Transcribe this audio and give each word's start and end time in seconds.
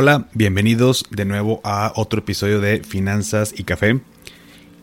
Hola, 0.00 0.28
bienvenidos 0.32 1.04
de 1.10 1.24
nuevo 1.24 1.60
a 1.64 1.92
otro 1.96 2.20
episodio 2.20 2.60
de 2.60 2.84
Finanzas 2.84 3.52
y 3.58 3.64
Café. 3.64 3.98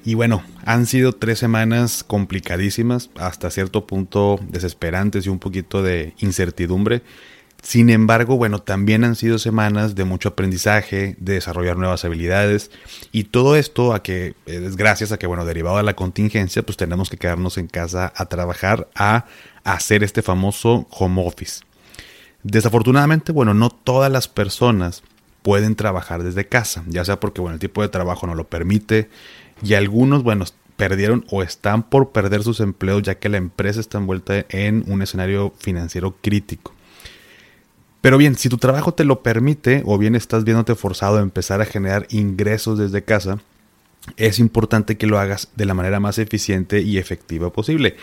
Y 0.03 0.13
bueno, 0.13 0.43
han 0.65 0.87
sido 0.87 1.13
tres 1.13 1.39
semanas 1.39 2.03
complicadísimas, 2.03 3.09
hasta 3.15 3.49
cierto 3.49 3.87
punto 3.87 4.37
desesperantes 4.49 5.25
y 5.25 5.29
un 5.29 5.39
poquito 5.39 5.81
de 5.81 6.15
incertidumbre. 6.17 7.01
Sin 7.63 7.89
embargo, 7.91 8.35
bueno, 8.35 8.59
también 8.59 9.05
han 9.05 9.15
sido 9.15 9.39
semanas 9.39 9.95
de 9.95 10.03
mucho 10.03 10.27
aprendizaje, 10.27 11.15
de 11.17 11.35
desarrollar 11.35 11.77
nuevas 11.77 12.03
habilidades 12.03 12.69
y 13.13 13.23
todo 13.23 13.55
esto 13.55 13.93
a 13.93 14.03
que 14.03 14.33
es 14.45 14.75
gracias 14.75 15.13
a 15.13 15.17
que, 15.17 15.27
bueno, 15.27 15.45
derivado 15.45 15.77
de 15.77 15.83
la 15.83 15.95
contingencia, 15.95 16.61
pues 16.61 16.75
tenemos 16.75 17.09
que 17.09 17.15
quedarnos 17.15 17.57
en 17.57 17.67
casa 17.67 18.11
a 18.17 18.25
trabajar, 18.25 18.89
a 18.95 19.27
hacer 19.63 20.03
este 20.03 20.21
famoso 20.21 20.87
home 20.89 21.25
office. 21.25 21.61
Desafortunadamente, 22.45 23.31
bueno, 23.31 23.55
no 23.55 23.71
todas 23.71 24.11
las 24.11 24.27
personas 24.27 25.01
pueden 25.41 25.75
trabajar 25.75 26.21
desde 26.21 26.47
casa, 26.47 26.83
ya 26.85 27.03
sea 27.03 27.19
porque, 27.19 27.41
bueno, 27.41 27.55
el 27.55 27.59
tipo 27.59 27.81
de 27.81 27.89
trabajo 27.89 28.27
no 28.27 28.35
lo 28.35 28.43
permite 28.43 29.09
y 29.63 29.73
algunos, 29.73 30.21
bueno, 30.21 30.45
perdieron 30.77 31.25
o 31.31 31.41
están 31.41 31.81
por 31.81 32.11
perder 32.11 32.43
sus 32.43 32.59
empleos 32.59 33.01
ya 33.01 33.15
que 33.15 33.29
la 33.29 33.37
empresa 33.37 33.79
está 33.79 33.97
envuelta 33.97 34.45
en 34.49 34.83
un 34.85 35.01
escenario 35.01 35.55
financiero 35.57 36.17
crítico. 36.21 36.71
Pero 38.01 38.19
bien, 38.19 38.35
si 38.35 38.47
tu 38.47 38.59
trabajo 38.59 38.93
te 38.93 39.05
lo 39.05 39.23
permite 39.23 39.81
o 39.83 39.97
bien 39.97 40.13
estás 40.13 40.43
viéndote 40.43 40.75
forzado 40.75 41.17
a 41.17 41.21
empezar 41.21 41.61
a 41.61 41.65
generar 41.65 42.05
ingresos 42.11 42.77
desde 42.77 43.03
casa, 43.03 43.39
es 44.17 44.37
importante 44.37 44.97
que 44.97 45.07
lo 45.07 45.17
hagas 45.17 45.47
de 45.55 45.65
la 45.65 45.73
manera 45.73 45.99
más 45.99 46.19
eficiente 46.19 46.81
y 46.81 46.99
efectiva 46.99 47.51
posible 47.51 47.95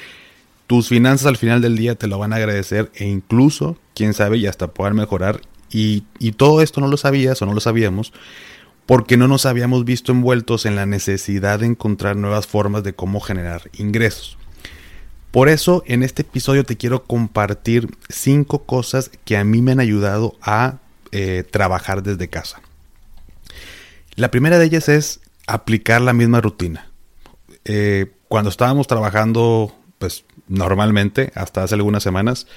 tus 0.73 0.89
finanzas 0.89 1.27
al 1.27 1.37
final 1.37 1.61
del 1.61 1.77
día 1.77 1.97
te 1.97 2.07
lo 2.07 2.19
van 2.19 2.33
a 2.33 2.37
agradecer 2.37 2.91
e 2.95 3.05
incluso, 3.05 3.77
quién 3.95 4.15
sabe, 4.15 4.39
y 4.39 4.47
hasta 4.47 4.69
poder 4.69 4.95
mejorar. 4.95 5.43
Y, 5.71 6.05
y 6.19 6.33
todo 6.33 6.63
esto 6.63 6.81
no 6.81 6.89
lo 6.89 6.97
sabías 6.97 7.43
o 7.43 7.45
no 7.45 7.53
lo 7.53 7.61
sabíamos 7.61 8.15
porque 8.87 9.19
no 9.19 9.29
nos 9.29 9.45
habíamos 9.45 9.85
visto 9.85 10.13
envueltos 10.13 10.65
en 10.65 10.75
la 10.75 10.87
necesidad 10.87 11.59
de 11.61 11.67
encontrar 11.67 12.17
nuevas 12.17 12.47
formas 12.47 12.85
de 12.85 12.95
cómo 12.95 13.21
generar 13.21 13.71
ingresos. 13.77 14.39
Por 15.31 15.51
eso 15.51 15.83
en 15.87 16.03
este 16.03 16.23
episodio 16.23 16.65
te 16.65 16.79
quiero 16.79 17.05
compartir 17.05 17.95
cinco 18.09 18.65
cosas 18.65 19.11
que 19.27 19.37
a 19.37 19.45
mí 19.45 19.61
me 19.61 19.73
han 19.73 19.81
ayudado 19.81 20.39
a 20.41 20.79
eh, 21.11 21.45
trabajar 21.51 22.03
desde 22.03 22.29
casa. 22.29 22.63
La 24.15 24.31
primera 24.31 24.59
de 24.59 24.65
ellas 24.65 24.89
es 24.89 25.21
aplicar 25.47 26.01
la 26.01 26.15
misma 26.15 26.41
rutina. 26.41 26.91
Eh, 27.67 28.11
cuando 28.29 28.49
estábamos 28.49 28.87
trabajando 28.87 29.77
pues 30.03 30.25
normalmente, 30.49 31.31
hasta 31.37 31.63
hace 31.63 31.77
algunas 31.77 32.03
semanas, 32.03 32.49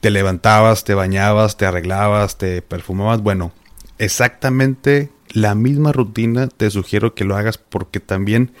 te 0.00 0.08
levantabas, 0.08 0.84
te 0.84 0.94
bañabas, 0.94 1.58
te 1.58 1.66
arreglabas, 1.66 2.38
te 2.38 2.62
perfumabas. 2.62 3.20
Bueno, 3.20 3.52
exactamente 3.98 5.10
la 5.28 5.54
misma 5.54 5.92
rutina 5.92 6.48
te 6.48 6.70
sugiero 6.70 7.14
que 7.14 7.26
lo 7.26 7.36
hagas 7.36 7.58
porque 7.58 8.00
también 8.00 8.52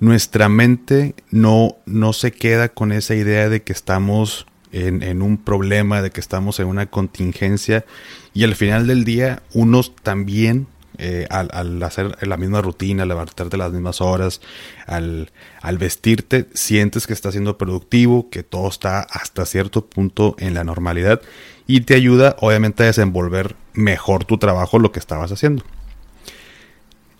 nuestra 0.00 0.48
mente 0.48 1.14
no, 1.30 1.76
no 1.84 2.14
se 2.14 2.32
queda 2.32 2.70
con 2.70 2.90
esa 2.90 3.14
idea 3.14 3.50
de 3.50 3.60
que 3.60 3.74
estamos 3.74 4.46
en, 4.72 5.02
en, 5.02 5.20
un 5.20 5.36
problema, 5.36 6.00
de 6.00 6.08
que 6.08 6.20
estamos 6.20 6.58
en 6.58 6.68
una 6.68 6.86
contingencia 6.86 7.84
y 8.32 8.44
al 8.44 8.54
final 8.54 8.86
del 8.86 9.04
día 9.04 9.42
unos 9.52 9.94
también 9.94 10.68
eh, 10.98 11.26
al, 11.30 11.82
hacer 11.82 12.16
la 12.26 12.36
misma 12.36 12.62
rutina, 12.62 13.02
al 13.02 13.08
levantarte 13.10 13.56
las 13.56 13.72
mismas 13.72 14.00
horas, 14.00 14.40
al, 14.86 15.30
vestirte, 15.78 16.48
sientes 16.54 17.06
que 17.06 17.12
estás 17.12 17.34
siendo 17.34 17.58
productivo, 17.58 18.30
que 18.30 18.42
todo 18.42 18.68
está 18.68 19.00
hasta 19.00 19.44
cierto 19.44 19.86
punto 19.86 20.36
en 20.38 20.54
la 20.54 20.64
normalidad 20.64 21.20
y 21.66 21.82
te 21.82 21.94
ayuda 21.94 22.36
obviamente 22.40 22.82
a 22.82 22.86
desenvolver 22.86 23.56
mejor 23.74 24.24
tu 24.24 24.38
trabajo, 24.38 24.78
lo 24.78 24.92
que 24.92 24.98
estabas 24.98 25.32
haciendo. 25.32 25.64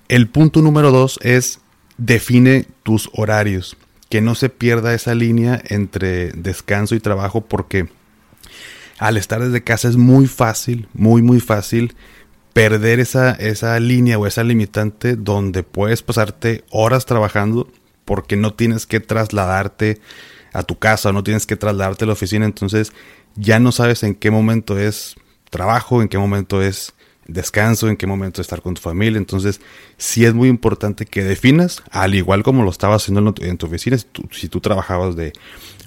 El 0.09 0.29
punto 0.29 0.63
número 0.63 0.91
dos 0.91 1.19
es 1.23 1.61
define 1.99 2.67
tus 2.83 3.11
horarios, 3.13 3.77
que 4.09 4.21
no 4.21 4.35
se 4.35 4.49
pierda 4.49 4.95
esa 4.95 5.15
línea 5.15 5.61
entre 5.67 6.31
descanso 6.33 6.95
y 6.95 7.01
trabajo 7.01 7.43
porque 7.43 7.89
al 8.99 9.17
estar 9.17 9.43
desde 9.43 9.65
casa 9.65 9.89
es 9.89 9.97
muy 9.97 10.27
fácil, 10.27 10.89
muy 10.95 11.23
muy 11.23 11.41
fácil 11.41 11.95
perder 12.57 13.01
esa, 13.01 13.33
esa 13.33 13.79
línea 13.81 14.19
o 14.19 14.27
esa 14.27 14.43
limitante 14.43 15.15
donde 15.15 15.63
puedes 15.63 16.03
pasarte 16.03 16.65
horas 16.71 17.05
trabajando 17.05 17.71
porque 18.07 18.37
no 18.37 18.55
tienes 18.55 18.87
que 18.87 18.99
trasladarte 18.99 20.01
a 20.55 20.63
tu 20.63 20.79
casa 20.79 21.11
o 21.11 21.13
no 21.13 21.23
tienes 21.23 21.45
que 21.45 21.57
trasladarte 21.57 22.05
a 22.05 22.07
la 22.07 22.15
oficina, 22.15 22.47
entonces 22.47 22.95
ya 23.35 23.59
no 23.59 23.73
sabes 23.73 24.03
en 24.05 24.15
qué 24.15 24.31
momento 24.31 24.79
es 24.79 25.17
trabajo, 25.51 26.01
en 26.01 26.09
qué 26.09 26.17
momento 26.17 26.63
es 26.63 26.95
descanso, 27.27 27.91
en 27.91 27.99
qué 27.99 28.07
momento 28.07 28.41
es 28.41 28.47
estar 28.47 28.63
con 28.63 28.73
tu 28.73 28.81
familia, 28.81 29.19
entonces 29.19 29.61
sí 29.99 30.25
es 30.25 30.33
muy 30.33 30.49
importante 30.49 31.05
que 31.05 31.25
definas, 31.25 31.83
al 31.91 32.15
igual 32.15 32.43
como 32.43 32.63
lo 32.63 32.71
estabas 32.71 33.03
haciendo 33.03 33.35
en 33.39 33.59
tu 33.59 33.67
oficina, 33.67 33.99
si 33.99 34.07
tú, 34.07 34.23
si 34.33 34.49
tú 34.49 34.61
trabajabas 34.61 35.15
de 35.15 35.35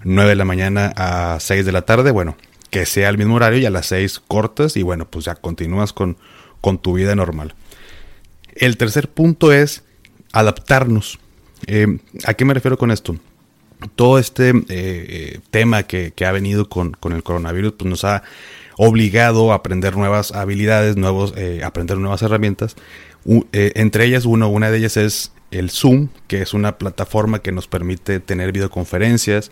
9 0.03 0.29
de 0.29 0.35
la 0.35 0.45
mañana 0.45 0.93
a 0.95 1.39
6 1.39 1.65
de 1.65 1.71
la 1.71 1.81
tarde, 1.81 2.11
bueno, 2.11 2.37
que 2.69 2.85
sea 2.85 3.09
el 3.09 3.17
mismo 3.17 3.37
horario 3.37 3.57
y 3.57 3.65
a 3.65 3.71
las 3.71 3.87
6 3.87 4.21
cortas 4.27 4.77
y 4.77 4.83
bueno, 4.83 5.09
pues 5.09 5.25
ya 5.25 5.33
continúas 5.33 5.93
con 5.93 6.17
con 6.61 6.77
tu 6.77 6.93
vida 6.93 7.15
normal. 7.15 7.55
El 8.55 8.77
tercer 8.77 9.09
punto 9.09 9.53
es 9.53 9.83
adaptarnos. 10.33 11.19
Eh, 11.67 11.99
¿A 12.25 12.33
qué 12.33 12.45
me 12.45 12.53
refiero 12.53 12.77
con 12.77 12.91
esto? 12.91 13.15
Todo 13.95 14.19
este 14.19 14.49
eh, 14.49 14.63
eh, 14.69 15.39
tema 15.51 15.83
que, 15.83 16.13
ha 16.25 16.31
venido 16.31 16.67
con, 16.67 16.97
el 17.11 17.23
coronavirus 17.23 17.73
pues 17.73 17.89
nos 17.89 18.03
ha 18.03 18.23
obligado 18.77 19.51
a 19.51 19.55
aprender 19.55 19.95
nuevas 19.95 20.33
habilidades, 20.33 20.97
nuevos, 20.97 21.33
aprender 21.63 21.97
nuevas 21.97 22.21
herramientas. 22.21 22.75
entre 23.25 24.05
ellas, 24.05 24.25
uno, 24.25 24.49
una 24.49 24.71
de 24.71 24.77
ellas 24.77 24.97
es 24.97 25.31
el 25.51 25.69
Zoom, 25.69 26.09
que 26.27 26.41
es 26.41 26.53
una 26.53 26.77
plataforma 26.77 27.41
que 27.41 27.51
nos 27.51 27.67
permite 27.67 28.19
tener 28.19 28.53
videoconferencias, 28.53 29.51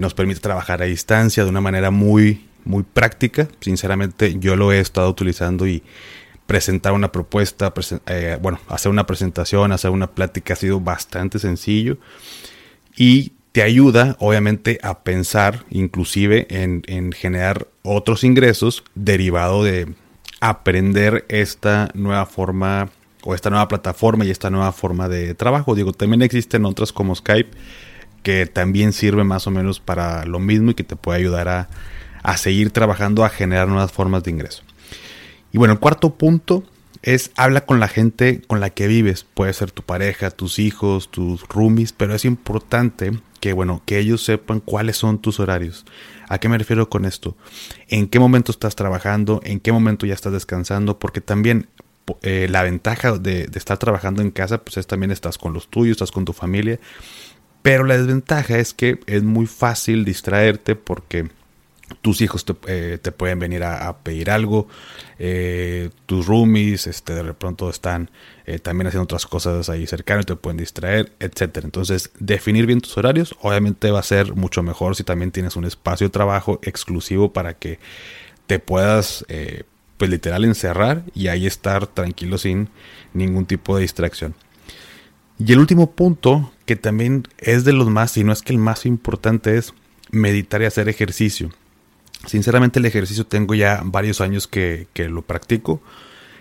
nos 0.00 0.12
permite 0.12 0.40
trabajar 0.40 0.82
a 0.82 0.86
distancia 0.86 1.44
de 1.44 1.48
una 1.48 1.62
manera 1.62 1.90
muy, 1.90 2.48
muy 2.64 2.82
práctica. 2.82 3.48
Sinceramente, 3.60 4.36
yo 4.38 4.56
lo 4.56 4.72
he 4.72 4.80
estado 4.80 5.08
utilizando 5.08 5.66
y, 5.66 5.82
presentar 6.50 6.94
una 6.94 7.12
propuesta, 7.12 7.72
eh, 8.06 8.36
bueno, 8.42 8.58
hacer 8.66 8.90
una 8.90 9.06
presentación, 9.06 9.70
hacer 9.70 9.92
una 9.92 10.08
plática 10.08 10.54
ha 10.54 10.56
sido 10.56 10.80
bastante 10.80 11.38
sencillo 11.38 11.98
y 12.96 13.34
te 13.52 13.62
ayuda 13.62 14.16
obviamente 14.18 14.80
a 14.82 15.04
pensar 15.04 15.64
inclusive 15.70 16.48
en, 16.50 17.12
generar 17.12 17.68
otros 17.84 18.24
ingresos 18.24 18.82
derivado 18.96 19.62
de 19.62 19.94
aprender 20.40 21.24
esta 21.28 21.92
nueva 21.94 22.26
forma 22.26 22.90
o 23.22 23.36
esta 23.36 23.50
nueva 23.50 23.68
plataforma 23.68 24.24
y 24.24 24.30
esta 24.32 24.50
nueva 24.50 24.72
forma 24.72 25.08
de 25.08 25.36
trabajo. 25.36 25.76
Digo, 25.76 25.92
también 25.92 26.20
existen 26.20 26.64
otras 26.64 26.90
como 26.92 27.14
Skype 27.14 27.56
que 28.24 28.46
también 28.46 28.92
sirve 28.92 29.22
más 29.22 29.46
o 29.46 29.52
menos 29.52 29.78
para 29.78 30.24
lo 30.24 30.40
mismo 30.40 30.72
y 30.72 30.74
que 30.74 30.82
te 30.82 30.96
puede 30.96 31.20
ayudar 31.20 31.48
a, 31.48 31.68
a 32.24 32.36
seguir 32.36 32.72
trabajando, 32.72 33.24
a 33.24 33.28
generar 33.28 33.68
nuevas 33.68 33.92
formas 33.92 34.24
de 34.24 34.32
ingreso. 34.32 34.64
Y 35.52 35.58
bueno, 35.58 35.74
el 35.74 35.80
cuarto 35.80 36.14
punto 36.14 36.64
es 37.02 37.30
habla 37.36 37.64
con 37.64 37.80
la 37.80 37.88
gente 37.88 38.42
con 38.46 38.60
la 38.60 38.70
que 38.70 38.86
vives. 38.86 39.24
Puede 39.34 39.52
ser 39.52 39.70
tu 39.70 39.82
pareja, 39.82 40.30
tus 40.30 40.58
hijos, 40.58 41.10
tus 41.10 41.46
roomies, 41.48 41.92
pero 41.92 42.14
es 42.14 42.24
importante 42.24 43.12
que, 43.40 43.52
bueno, 43.52 43.82
que 43.86 43.98
ellos 43.98 44.22
sepan 44.22 44.60
cuáles 44.60 44.96
son 44.96 45.18
tus 45.18 45.40
horarios. 45.40 45.86
¿A 46.28 46.38
qué 46.38 46.48
me 46.48 46.58
refiero 46.58 46.88
con 46.88 47.04
esto? 47.04 47.36
¿En 47.88 48.06
qué 48.06 48.20
momento 48.20 48.52
estás 48.52 48.76
trabajando? 48.76 49.40
¿En 49.44 49.60
qué 49.60 49.72
momento 49.72 50.06
ya 50.06 50.14
estás 50.14 50.32
descansando? 50.32 50.98
Porque 50.98 51.20
también 51.20 51.68
eh, 52.22 52.48
la 52.50 52.62
ventaja 52.62 53.18
de, 53.18 53.46
de, 53.46 53.58
estar 53.58 53.78
trabajando 53.78 54.22
en 54.22 54.30
casa, 54.30 54.62
pues 54.62 54.76
es 54.76 54.86
también 54.86 55.10
estás 55.10 55.38
con 55.38 55.52
los 55.52 55.68
tuyos, 55.68 55.92
estás 55.92 56.12
con 56.12 56.24
tu 56.24 56.32
familia. 56.32 56.78
Pero 57.62 57.84
la 57.84 57.96
desventaja 57.96 58.58
es 58.58 58.74
que 58.74 59.00
es 59.06 59.22
muy 59.22 59.46
fácil 59.46 60.04
distraerte 60.04 60.76
porque 60.76 61.30
tus 62.02 62.20
hijos 62.20 62.44
te, 62.44 62.54
eh, 62.66 62.98
pueden 63.16 63.38
venir 63.38 63.64
a, 63.64 63.98
pedir 63.98 64.30
algo, 64.30 64.68
eh, 65.18 65.90
tus 66.06 66.26
roomies 66.26 66.86
este, 66.86 67.14
de 67.14 67.34
pronto 67.34 67.70
están 67.70 68.10
eh, 68.46 68.58
también 68.58 68.86
haciendo 68.86 69.04
otras 69.04 69.26
cosas 69.26 69.68
ahí 69.68 69.86
cercanas, 69.86 70.26
te 70.26 70.36
pueden 70.36 70.56
distraer, 70.56 71.12
etc. 71.20 71.58
Entonces, 71.64 72.10
definir 72.18 72.66
bien 72.66 72.80
tus 72.80 72.96
horarios 72.96 73.34
obviamente 73.40 73.90
va 73.90 74.00
a 74.00 74.04
ser 74.04 74.34
mucho 74.34 74.62
mejor 74.62 74.96
si 74.96 75.04
también 75.04 75.30
tienes 75.30 75.56
un 75.56 75.64
espacio 75.64 76.06
de 76.06 76.10
trabajo 76.10 76.60
exclusivo 76.62 77.32
para 77.32 77.54
que 77.54 77.78
te 78.46 78.58
puedas, 78.58 79.24
pues 79.96 80.10
literal, 80.10 80.44
encerrar 80.44 81.04
y 81.14 81.28
ahí 81.28 81.46
estar 81.46 81.86
tranquilo 81.86 82.36
sin 82.36 82.68
ningún 83.14 83.46
tipo 83.46 83.76
de 83.76 83.82
distracción. 83.82 84.34
Y 85.38 85.52
el 85.52 85.58
último 85.58 85.92
punto, 85.92 86.52
que 86.66 86.76
también 86.76 87.28
es 87.38 87.64
de 87.64 87.72
los 87.72 87.88
más, 87.88 88.10
si 88.10 88.24
no 88.24 88.32
es 88.32 88.42
que 88.42 88.52
el 88.52 88.58
más 88.58 88.84
importante, 88.84 89.56
es 89.56 89.72
meditar 90.10 90.60
y 90.62 90.66
hacer 90.66 90.88
ejercicio. 90.88 91.50
Sinceramente 92.26 92.78
el 92.78 92.86
ejercicio 92.86 93.26
tengo 93.26 93.54
ya 93.54 93.82
varios 93.84 94.20
años 94.20 94.46
que, 94.46 94.86
lo 94.94 95.22
practico. 95.22 95.82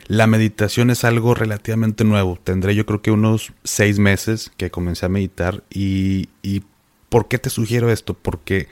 La 0.07 0.27
meditación 0.27 0.89
es 0.89 1.03
algo 1.03 1.35
relativamente 1.35 2.03
nuevo. 2.03 2.37
Tendré 2.43 2.75
yo 2.75 2.85
creo 2.85 3.01
que 3.01 3.11
unos 3.11 3.53
seis 3.63 3.99
meses 3.99 4.51
que 4.57 4.71
comencé 4.71 5.05
a 5.05 5.09
meditar. 5.09 5.63
Y, 5.69 6.29
y 6.41 6.63
¿por 7.09 7.27
qué 7.27 7.37
te 7.37 7.49
sugiero 7.49 7.91
esto? 7.91 8.13
Porque 8.13 8.67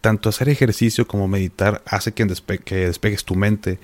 tanto 0.00 0.28
hacer 0.28 0.48
ejercicio 0.48 1.06
como 1.06 1.28
meditar 1.28 1.82
hace 1.86 2.12
que, 2.12 2.26
que 2.64 2.74
despegues 2.74 3.24
tu 3.24 3.36
mente, 3.36 3.78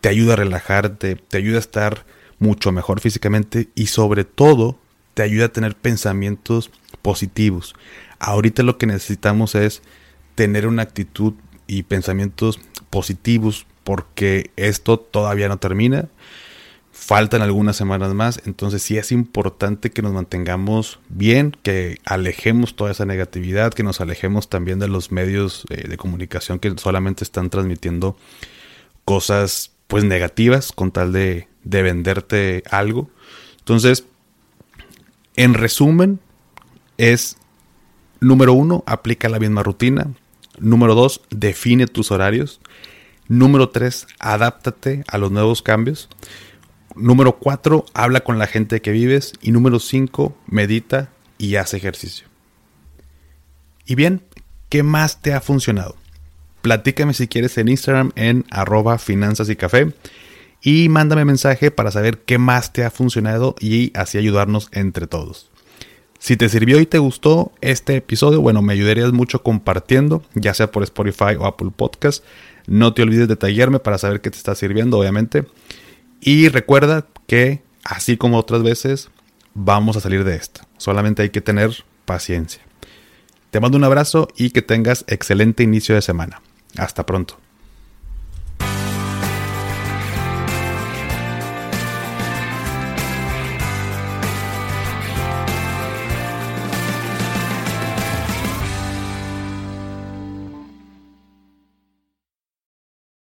te 0.00 0.08
ayuda 0.08 0.34
a 0.34 0.36
relajarte, 0.36 1.16
te 1.16 1.36
ayuda 1.36 1.56
a 1.56 1.60
estar 1.60 2.06
mucho 2.38 2.72
mejor 2.72 3.00
físicamente 3.00 3.68
y 3.74 3.88
sobre 3.88 4.24
todo 4.24 4.78
te 5.14 5.22
ayuda 5.22 5.46
a 5.46 5.52
tener 5.52 5.74
pensamientos 5.74 6.70
positivos. 7.02 7.74
Ahorita 8.18 8.62
lo 8.62 8.78
que 8.78 8.86
necesitamos 8.86 9.54
es 9.54 9.82
tener 10.34 10.66
una 10.66 10.82
actitud 10.82 11.34
y 11.66 11.82
pensamientos 11.84 12.60
positivos 12.90 13.66
porque 13.84 14.50
esto 14.56 14.98
todavía 14.98 15.48
no 15.48 15.58
termina. 15.58 16.08
Faltan 16.92 17.42
algunas 17.42 17.76
semanas 17.76 18.14
más, 18.14 18.40
entonces 18.46 18.82
sí 18.82 18.96
es 18.96 19.12
importante 19.12 19.90
que 19.90 20.02
nos 20.02 20.12
mantengamos 20.12 20.98
bien, 21.08 21.54
que 21.62 21.98
alejemos 22.04 22.74
toda 22.74 22.90
esa 22.90 23.04
negatividad, 23.04 23.74
que 23.74 23.82
nos 23.82 24.00
alejemos 24.00 24.48
también 24.48 24.78
de 24.78 24.88
los 24.88 25.12
medios 25.12 25.66
eh, 25.68 25.86
de 25.86 25.96
comunicación 25.98 26.58
que 26.58 26.72
solamente 26.78 27.22
están 27.22 27.50
transmitiendo 27.50 28.16
cosas 29.04 29.72
pues 29.86 30.04
negativas 30.04 30.72
con 30.72 30.90
tal 30.90 31.12
de, 31.12 31.48
de 31.62 31.82
venderte 31.82 32.64
algo. 32.70 33.10
Entonces, 33.58 34.04
en 35.36 35.54
resumen, 35.54 36.18
es 36.96 37.36
número 38.20 38.54
uno, 38.54 38.82
aplica 38.86 39.28
la 39.28 39.38
misma 39.38 39.62
rutina. 39.62 40.08
Número 40.58 40.94
dos, 40.94 41.20
define 41.30 41.86
tus 41.86 42.10
horarios. 42.10 42.60
Número 43.28 43.68
tres, 43.70 44.06
adáptate 44.18 45.04
a 45.08 45.18
los 45.18 45.30
nuevos 45.30 45.62
cambios. 45.62 46.08
Número 46.94 47.38
cuatro, 47.38 47.84
habla 47.92 48.20
con 48.20 48.38
la 48.38 48.46
gente 48.46 48.80
que 48.80 48.92
vives. 48.92 49.32
Y 49.42 49.52
número 49.52 49.78
cinco, 49.80 50.36
medita 50.46 51.10
y 51.38 51.56
haz 51.56 51.74
ejercicio. 51.74 52.26
Y 53.84 53.94
bien, 53.94 54.22
¿qué 54.68 54.82
más 54.82 55.20
te 55.20 55.32
ha 55.32 55.40
funcionado? 55.40 55.96
Platícame 56.62 57.14
si 57.14 57.28
quieres 57.28 57.56
en 57.58 57.68
Instagram 57.68 58.12
en 58.16 58.44
arroba 58.50 58.98
finanzas 58.98 59.48
y 59.48 59.56
café. 59.56 59.92
Y 60.62 60.88
mándame 60.88 61.24
mensaje 61.24 61.70
para 61.70 61.90
saber 61.90 62.18
qué 62.22 62.38
más 62.38 62.72
te 62.72 62.84
ha 62.84 62.90
funcionado 62.90 63.54
y 63.60 63.92
así 63.94 64.18
ayudarnos 64.18 64.68
entre 64.72 65.06
todos. 65.06 65.50
Si 66.18 66.36
te 66.36 66.48
sirvió 66.48 66.80
y 66.80 66.86
te 66.86 66.98
gustó 66.98 67.52
este 67.60 67.96
episodio, 67.96 68.40
bueno, 68.40 68.62
me 68.62 68.72
ayudarías 68.72 69.12
mucho 69.12 69.42
compartiendo, 69.42 70.22
ya 70.34 70.54
sea 70.54 70.70
por 70.70 70.82
Spotify 70.82 71.36
o 71.38 71.46
Apple 71.46 71.70
Podcast. 71.74 72.24
No 72.66 72.94
te 72.94 73.02
olvides 73.02 73.28
de 73.28 73.36
tallarme 73.36 73.78
para 73.78 73.98
saber 73.98 74.20
qué 74.20 74.30
te 74.30 74.38
está 74.38 74.54
sirviendo, 74.54 74.98
obviamente. 74.98 75.46
Y 76.20 76.48
recuerda 76.48 77.06
que, 77.26 77.62
así 77.84 78.16
como 78.16 78.38
otras 78.38 78.62
veces, 78.62 79.10
vamos 79.54 79.96
a 79.96 80.00
salir 80.00 80.24
de 80.24 80.36
esta. 80.36 80.66
Solamente 80.78 81.22
hay 81.22 81.30
que 81.30 81.40
tener 81.40 81.84
paciencia. 82.04 82.62
Te 83.50 83.60
mando 83.60 83.78
un 83.78 83.84
abrazo 83.84 84.28
y 84.36 84.50
que 84.50 84.62
tengas 84.62 85.04
excelente 85.08 85.62
inicio 85.62 85.94
de 85.94 86.02
semana. 86.02 86.42
Hasta 86.76 87.06
pronto. 87.06 87.38